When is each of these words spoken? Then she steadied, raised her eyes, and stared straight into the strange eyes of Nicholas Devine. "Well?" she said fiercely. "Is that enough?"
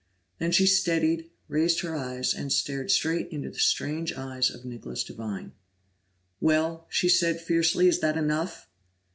Then 0.39 0.51
she 0.51 0.65
steadied, 0.65 1.29
raised 1.47 1.81
her 1.81 1.95
eyes, 1.95 2.33
and 2.33 2.51
stared 2.51 2.89
straight 2.89 3.29
into 3.29 3.51
the 3.51 3.59
strange 3.59 4.13
eyes 4.13 4.49
of 4.49 4.65
Nicholas 4.65 5.03
Devine. 5.03 5.51
"Well?" 6.39 6.87
she 6.89 7.07
said 7.07 7.39
fiercely. 7.39 7.87
"Is 7.87 7.99
that 7.99 8.17
enough?" 8.17 8.67